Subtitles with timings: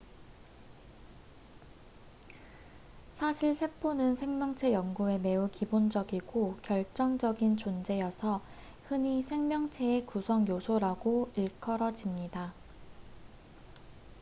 [3.11, 8.41] "사실 세포는 생명체 연구에 매우 기본적이고 결정적인 존재여서
[8.87, 12.51] 흔히 "생명체의 구성 요소""라고 일컬어집니다.